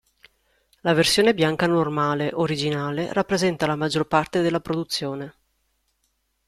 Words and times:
La 0.79 0.93
versione 0.93 1.31
bianca 1.35 1.67
normale 1.67 2.31
originale 2.33 3.13
rappresenta 3.13 3.67
la 3.67 3.75
maggior 3.75 4.07
parte 4.07 4.41
della 4.41 4.59
produzione. 4.59 5.35